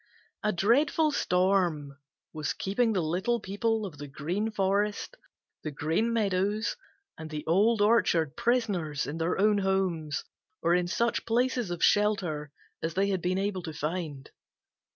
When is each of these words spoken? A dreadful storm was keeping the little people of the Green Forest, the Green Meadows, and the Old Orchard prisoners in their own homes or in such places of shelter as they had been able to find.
A 0.41 0.51
dreadful 0.51 1.11
storm 1.11 1.99
was 2.33 2.53
keeping 2.53 2.93
the 2.93 3.03
little 3.03 3.39
people 3.39 3.85
of 3.85 3.99
the 3.99 4.07
Green 4.07 4.49
Forest, 4.49 5.15
the 5.61 5.69
Green 5.69 6.11
Meadows, 6.11 6.75
and 7.19 7.29
the 7.29 7.45
Old 7.45 7.83
Orchard 7.83 8.35
prisoners 8.35 9.05
in 9.05 9.17
their 9.19 9.37
own 9.37 9.59
homes 9.59 10.23
or 10.63 10.73
in 10.73 10.87
such 10.87 11.23
places 11.27 11.69
of 11.69 11.83
shelter 11.83 12.51
as 12.81 12.95
they 12.95 13.09
had 13.09 13.21
been 13.21 13.37
able 13.37 13.61
to 13.61 13.73
find. 13.73 14.31